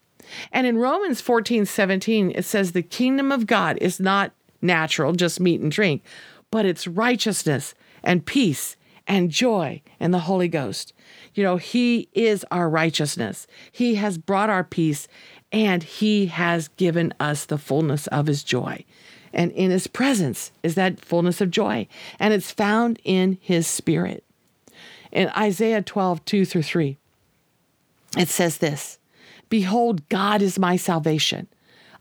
And 0.53 0.67
in 0.67 0.77
Romans 0.77 1.21
14 1.23 1.65
17, 1.65 2.33
it 2.35 2.45
says, 2.45 2.73
The 2.73 2.83
kingdom 2.83 3.33
of 3.33 3.47
God 3.47 3.79
is 3.81 3.99
not 3.99 4.33
natural, 4.61 5.13
just 5.13 5.41
meat 5.41 5.61
and 5.61 5.73
drink, 5.73 6.03
but 6.51 6.67
it's 6.67 6.87
righteousness 6.87 7.75
and 8.03 8.27
peace 8.27 8.77
and 9.07 9.31
joy 9.31 9.81
in 9.99 10.11
the 10.11 10.21
Holy 10.21 10.49
Ghost. 10.49 10.93
You 11.39 11.45
know, 11.45 11.57
He 11.57 12.09
is 12.15 12.45
our 12.51 12.69
righteousness. 12.69 13.47
He 13.71 13.95
has 13.95 14.19
brought 14.19 14.51
our 14.51 14.65
peace 14.65 15.07
and 15.53 15.85
He 15.85 16.27
has 16.27 16.67
given 16.67 17.15
us 17.21 17.45
the 17.45 17.59
fullness 17.59 18.09
of 18.09 18.27
His 18.27 18.43
joy. 18.43 18.85
And 19.33 19.53
in 19.53 19.71
His 19.71 19.87
presence 19.87 20.51
is 20.65 20.75
that 20.75 20.99
fullness 20.99 21.41
of 21.41 21.53
joy, 21.53 21.87
and 22.19 22.35
it's 22.35 22.51
found 22.51 22.99
in 23.05 23.39
His 23.41 23.69
Spirit. 23.69 24.25
In 25.13 25.29
Isaiah 25.29 25.81
12, 25.81 26.25
2 26.25 26.45
through 26.45 26.63
3, 26.63 26.99
it 28.19 28.29
says 28.29 28.59
this 28.59 28.99
Behold, 29.49 30.09
God 30.09 30.43
is 30.43 30.59
my 30.59 30.75
salvation. 30.75 31.47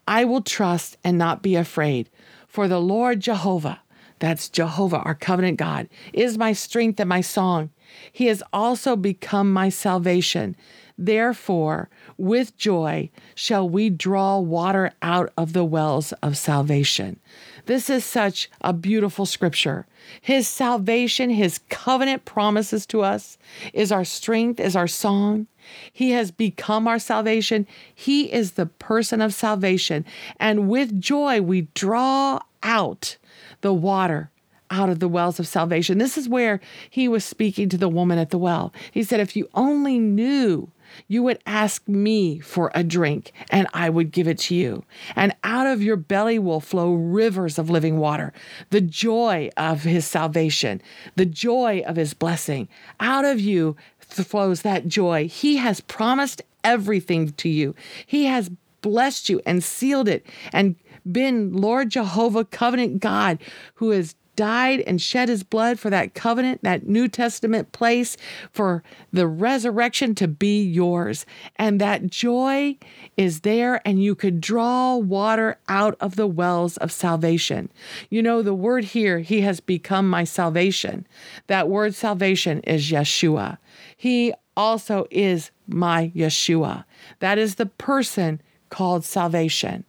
I 0.08 0.26
will 0.26 0.42
trust 0.42 0.98
and 1.04 1.16
not 1.16 1.44
be 1.44 1.56
afraid, 1.56 2.10
for 2.48 2.68
the 2.68 2.82
Lord 2.82 3.20
Jehovah, 3.20 3.82
that's 4.18 4.50
Jehovah, 4.50 5.02
our 5.02 5.14
covenant 5.14 5.58
God, 5.58 5.90
is 6.12 6.40
my 6.40 6.54
strength 6.54 7.00
and 7.00 7.10
my 7.10 7.22
song. 7.22 7.70
He 8.12 8.28
has 8.28 8.44
also 8.52 8.96
become 8.96 9.52
my 9.52 9.70
salvation. 9.70 10.56
Therefore, 10.98 11.90
with 12.18 12.58
joy 12.58 13.12
shall 13.36 13.70
we 13.70 13.90
draw 13.90 14.40
water 14.40 14.92
out 15.02 15.32
of 15.38 15.54
the 15.54 15.64
wells 15.64 16.12
of 16.24 16.38
salvation. 16.38 17.20
This 17.68 17.90
is 17.90 18.04
such 18.04 18.50
a 18.62 18.74
beautiful 18.74 19.26
scripture. 19.26 19.86
His 20.22 20.48
salvation, 20.48 21.30
his 21.30 21.60
covenant 21.70 22.26
promises 22.26 22.86
to 22.88 23.02
us, 23.02 23.38
is 23.74 23.92
our 23.92 24.06
strength, 24.06 24.60
is 24.60 24.76
our 24.76 24.88
song. 24.88 25.48
He 25.92 26.12
has 26.12 26.32
become 26.32 26.88
our 26.88 26.98
salvation. 26.98 27.68
He 27.94 28.32
is 28.32 28.54
the 28.54 28.66
person 28.66 29.22
of 29.22 29.34
salvation. 29.34 30.06
And 30.40 30.70
with 30.70 31.00
joy, 31.00 31.42
we 31.42 31.68
draw 31.74 32.40
out 32.64 33.18
the 33.62 33.74
water 33.74 34.32
out 34.70 34.90
of 34.90 35.00
the 35.00 35.08
wells 35.08 35.40
of 35.40 35.48
salvation. 35.48 35.98
This 35.98 36.18
is 36.18 36.30
where 36.30 36.60
he 36.90 37.08
was 37.08 37.24
speaking 37.24 37.70
to 37.70 37.78
the 37.78 37.90
woman 37.90 38.18
at 38.18 38.30
the 38.30 38.38
well. 38.38 38.74
He 38.92 39.04
said, 39.04 39.20
If 39.20 39.36
you 39.36 39.50
only 39.54 40.00
knew 40.00 40.72
you 41.08 41.24
would 41.24 41.40
ask 41.46 41.88
me 41.88 42.40
for 42.40 42.72
a 42.74 42.84
drink, 42.84 43.32
and 43.50 43.68
I 43.74 43.90
would 43.90 44.12
give 44.12 44.28
it 44.28 44.40
to 44.40 44.56
you. 44.56 44.84
And 45.16 45.36
out 45.44 45.68
of 45.68 45.82
your 45.82 45.98
belly 45.98 46.40
will 46.40 46.60
flow 46.60 46.94
rivers 46.94 47.60
of 47.60 47.70
living 47.70 47.98
water. 47.98 48.34
The 48.70 48.82
joy 48.82 49.50
of 49.58 49.84
his 49.84 50.06
salvation, 50.06 50.82
the 51.16 51.26
joy 51.26 51.84
of 51.86 51.96
his 51.96 52.14
blessing. 52.14 52.68
Out 53.00 53.26
of 53.26 53.40
you 53.40 53.76
flows 54.00 54.62
that 54.62 54.88
joy. 54.88 55.28
He 55.28 55.58
has 55.58 55.82
promised 55.82 56.42
everything 56.64 57.32
to 57.34 57.50
you, 57.50 57.76
He 58.06 58.26
has 58.26 58.50
blessed 58.82 59.28
you 59.28 59.42
and 59.46 59.64
sealed 59.64 60.08
it 60.08 60.26
and 60.54 60.76
been 61.12 61.54
Lord 61.54 61.90
Jehovah, 61.90 62.46
covenant 62.46 63.00
God, 63.00 63.40
who 63.76 63.90
has 63.92 64.16
died 64.38 64.80
and 64.88 65.02
shed 65.02 65.28
his 65.28 65.44
blood 65.44 65.78
for 65.78 65.90
that 65.90 66.14
covenant, 66.14 66.64
that 66.64 66.88
New 66.88 67.10
Testament 67.10 67.74
place, 67.74 68.16
for 68.54 68.82
the 69.12 69.28
resurrection 69.28 70.16
to 70.16 70.30
be 70.30 70.64
yours. 70.64 71.26
And 71.58 71.82
that 71.82 72.08
joy 72.08 72.78
is 73.18 73.42
there, 73.42 73.82
and 73.86 74.02
you 74.02 74.16
could 74.16 74.40
draw 74.40 74.96
water 74.96 75.58
out 75.68 75.98
of 76.00 76.16
the 76.16 76.28
wells 76.28 76.78
of 76.78 76.94
salvation. 76.94 77.70
You 78.10 78.24
know, 78.24 78.42
the 78.42 78.54
word 78.54 78.86
here, 78.86 79.20
he 79.20 79.42
has 79.42 79.60
become 79.60 80.10
my 80.10 80.24
salvation. 80.24 81.06
That 81.48 81.68
word 81.68 81.96
salvation 81.96 82.62
is 82.62 82.90
Yeshua. 82.90 83.58
He 83.98 84.34
also 84.56 85.06
is 85.12 85.52
my 85.68 86.12
Yeshua. 86.16 86.86
That 87.20 87.38
is 87.38 87.56
the 87.56 87.66
person 87.66 88.42
called 88.70 89.04
salvation. 89.04 89.84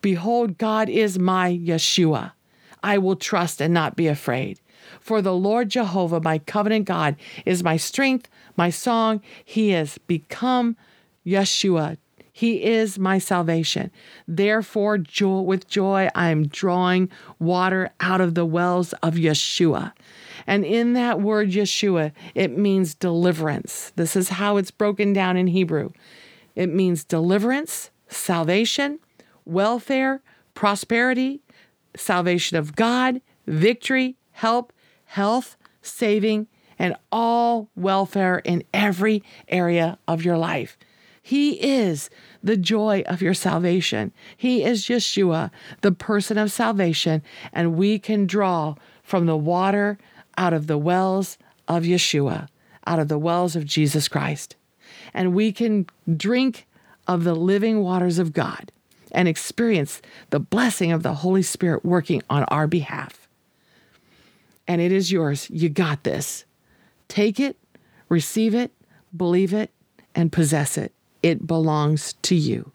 Behold, 0.00 0.58
God 0.58 0.88
is 0.88 1.18
my 1.18 1.52
Yeshua. 1.52 2.32
I 2.82 2.98
will 2.98 3.16
trust 3.16 3.60
and 3.60 3.72
not 3.74 3.96
be 3.96 4.06
afraid. 4.06 4.60
For 5.00 5.20
the 5.20 5.34
Lord 5.34 5.68
Jehovah, 5.68 6.20
my 6.20 6.38
covenant 6.38 6.86
God, 6.86 7.16
is 7.44 7.62
my 7.62 7.76
strength, 7.76 8.28
my 8.56 8.70
song. 8.70 9.20
He 9.44 9.70
has 9.70 9.98
become 9.98 10.76
Yeshua. 11.26 11.98
He 12.32 12.62
is 12.62 12.98
my 12.98 13.18
salvation. 13.18 13.90
Therefore, 14.28 14.96
joy, 14.96 15.40
with 15.40 15.68
joy, 15.68 16.08
I 16.14 16.28
am 16.30 16.46
drawing 16.46 17.10
water 17.40 17.90
out 18.00 18.20
of 18.20 18.34
the 18.34 18.46
wells 18.46 18.92
of 19.02 19.14
Yeshua. 19.14 19.92
And 20.46 20.64
in 20.64 20.92
that 20.92 21.20
word 21.20 21.50
Yeshua, 21.50 22.12
it 22.34 22.56
means 22.56 22.94
deliverance. 22.94 23.92
This 23.96 24.14
is 24.14 24.28
how 24.28 24.56
it's 24.56 24.70
broken 24.70 25.12
down 25.12 25.36
in 25.36 25.48
Hebrew 25.48 25.90
it 26.58 26.74
means 26.74 27.04
deliverance, 27.04 27.90
salvation, 28.08 28.98
welfare, 29.44 30.22
prosperity, 30.54 31.40
salvation 31.98 32.56
of 32.56 32.76
God, 32.76 33.20
victory, 33.46 34.16
help, 34.32 34.72
health, 35.04 35.56
saving, 35.82 36.46
and 36.78 36.96
all 37.10 37.68
welfare 37.74 38.38
in 38.38 38.62
every 38.72 39.22
area 39.48 39.98
of 40.06 40.24
your 40.24 40.38
life. 40.38 40.78
He 41.22 41.62
is 41.62 42.08
the 42.42 42.56
joy 42.56 43.02
of 43.06 43.20
your 43.20 43.34
salvation. 43.34 44.12
He 44.36 44.64
is 44.64 44.86
Yeshua, 44.86 45.50
the 45.82 45.92
person 45.92 46.38
of 46.38 46.50
salvation, 46.50 47.22
and 47.52 47.76
we 47.76 47.98
can 47.98 48.26
draw 48.26 48.76
from 49.02 49.26
the 49.26 49.36
water 49.36 49.98
out 50.38 50.52
of 50.52 50.68
the 50.68 50.78
wells 50.78 51.36
of 51.66 51.82
Yeshua, 51.82 52.48
out 52.86 52.98
of 52.98 53.08
the 53.08 53.18
wells 53.18 53.56
of 53.56 53.66
Jesus 53.66 54.08
Christ. 54.08 54.56
And 55.12 55.34
we 55.34 55.52
can 55.52 55.86
drink 56.16 56.66
of 57.06 57.24
the 57.24 57.34
living 57.34 57.82
waters 57.82 58.18
of 58.18 58.32
God 58.32 58.72
and 59.12 59.28
experience 59.28 60.02
the 60.30 60.40
blessing 60.40 60.92
of 60.92 61.02
the 61.02 61.14
Holy 61.14 61.42
Spirit 61.42 61.84
working 61.84 62.22
on 62.28 62.44
our 62.44 62.66
behalf. 62.66 63.28
And 64.66 64.80
it 64.80 64.92
is 64.92 65.10
yours. 65.10 65.48
You 65.50 65.68
got 65.68 66.04
this. 66.04 66.44
Take 67.08 67.40
it, 67.40 67.56
receive 68.08 68.54
it, 68.54 68.72
believe 69.16 69.54
it, 69.54 69.70
and 70.14 70.30
possess 70.30 70.76
it. 70.76 70.92
It 71.22 71.46
belongs 71.46 72.12
to 72.22 72.34
you. 72.34 72.72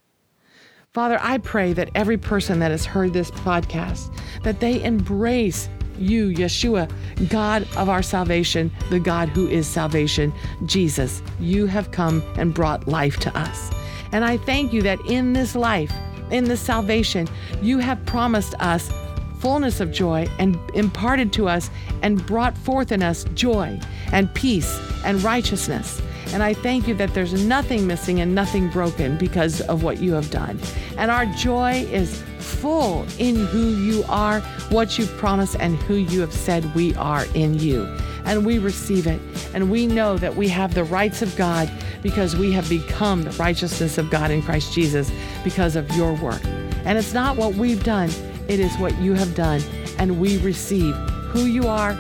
Father, 0.92 1.18
I 1.22 1.40
pray 1.40 1.74
that 1.74 1.90
every 1.96 2.18
person 2.18 2.60
that 2.60 2.72
has 2.72 2.86
heard 2.86 3.14
this 3.14 3.32
podcast, 3.32 4.14
that 4.44 4.60
they 4.60 4.84
embrace 4.84 5.70
you, 5.98 6.30
Yeshua, 6.30 6.92
God 7.30 7.68
of 7.76 7.90
our 7.90 8.04
salvation, 8.04 8.72
the 8.90 9.00
God 9.00 9.30
who 9.30 9.48
is 9.48 9.68
salvation, 9.68 10.34
Jesus. 10.66 11.22
You 11.40 11.66
have 11.68 11.92
come 11.92 12.24
and 12.38 12.54
brought 12.54 12.88
life 12.88 13.18
to 13.22 13.38
us. 13.38 13.72
And 14.12 14.24
I 14.24 14.38
thank 14.38 14.74
you 14.74 14.82
that 14.84 15.00
in 15.08 15.34
this 15.34 15.56
life, 15.56 15.92
in 16.32 16.46
this 16.46 16.62
salvation, 16.62 17.28
you 17.62 17.80
have 17.80 18.04
promised 18.06 18.56
us 18.60 18.92
fullness 19.40 19.82
of 19.82 19.92
joy 19.92 20.26
and 20.40 20.58
imparted 20.74 21.34
to 21.34 21.50
us 21.50 21.70
and 22.02 22.26
brought 22.26 22.58
forth 22.58 22.92
in 22.92 23.04
us 23.04 23.26
joy 23.34 23.80
and 24.14 24.34
peace 24.34 24.80
and 25.04 25.22
righteousness. 25.22 26.02
And 26.28 26.42
I 26.42 26.54
thank 26.54 26.88
you 26.88 26.94
that 26.96 27.14
there's 27.14 27.46
nothing 27.46 27.86
missing 27.86 28.22
and 28.22 28.34
nothing 28.34 28.70
broken 28.70 29.18
because 29.18 29.62
of 29.62 29.84
what 29.84 30.02
you 30.02 30.14
have 30.14 30.32
done. 30.32 30.60
And 30.98 31.12
our 31.12 31.26
joy 31.26 31.86
is 31.92 32.22
full 32.40 33.06
in 33.20 33.36
who 33.36 33.76
you 33.76 34.04
are, 34.08 34.40
what 34.70 34.98
you've 34.98 35.16
promised, 35.18 35.58
and 35.60 35.76
who 35.80 35.96
you 35.96 36.22
have 36.22 36.34
said 36.34 36.74
we 36.74 36.96
are 36.96 37.26
in 37.36 37.60
you. 37.60 37.86
And 38.26 38.46
we 38.46 38.60
receive 38.60 39.08
it. 39.08 39.22
And 39.54 39.70
we 39.70 39.88
know 39.88 40.18
that 40.18 40.36
we 40.36 40.48
have 40.50 40.74
the 40.74 40.84
rights 40.84 41.22
of 41.22 41.36
God 41.36 41.72
because 42.02 42.36
we 42.36 42.52
have 42.52 42.68
become 42.70 43.24
the 43.24 43.32
righteousness 43.32 43.98
of 43.98 44.10
God 44.10 44.32
in 44.32 44.42
Christ 44.42 44.74
Jesus 44.74 45.12
because 45.44 45.76
of 45.76 45.90
your 45.96 46.14
work. 46.16 46.44
And 46.86 46.98
it's 46.98 47.14
not 47.14 47.38
what 47.38 47.56
we've 47.56 47.84
done, 47.84 48.10
it 48.48 48.60
is 48.60 48.76
what 48.78 48.98
you 49.00 49.14
have 49.14 49.36
done. 49.36 49.62
And 49.98 50.20
we 50.20 50.38
receive 50.40 50.96
who 51.32 51.46
you 51.46 51.68
are, 51.68 51.94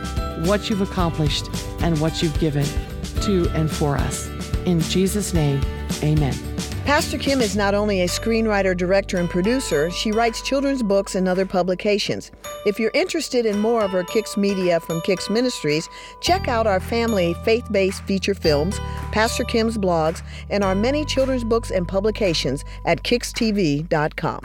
what 0.46 0.70
you've 0.70 0.82
accomplished, 0.82 1.50
and 1.82 2.00
what 2.00 2.22
you've 2.22 2.38
given 2.40 2.66
to 3.22 3.50
and 3.54 3.72
for 3.72 3.98
us. 3.98 4.28
In 4.66 4.80
Jesus' 4.82 5.34
name, 5.34 5.62
amen. 6.04 6.53
Pastor 6.86 7.18
Kim 7.18 7.40
is 7.40 7.56
not 7.56 7.74
only 7.74 8.02
a 8.02 8.08
screenwriter, 8.08 8.76
director, 8.76 9.18
and 9.18 9.30
producer, 9.30 9.90
she 9.90 10.12
writes 10.12 10.42
children's 10.42 10.84
books 10.84 11.16
and 11.16 11.30
other 11.30 11.46
publications. 11.46 12.30
If 12.66 12.78
you're 12.78 12.92
interested 12.94 13.46
in 13.46 13.60
more 13.60 13.84
of 13.84 13.92
her 13.92 14.04
Kicks 14.04 14.36
media 14.36 14.82
from 14.82 15.00
Kicks 15.02 15.30
Ministries, 15.30 15.88
check 16.20 16.50
out 16.50 16.68
our 16.68 16.82
family 16.82 17.36
faith 17.46 17.66
based 17.72 18.04
feature 18.04 18.36
films, 18.36 18.80
Pastor 19.14 19.46
Kim's 19.46 19.78
blogs, 19.78 20.22
and 20.50 20.62
our 20.62 20.76
many 20.76 21.06
children's 21.06 21.46
books 21.46 21.72
and 21.72 21.88
publications 21.88 22.66
at 22.86 23.02
kickstv.com. 23.04 24.42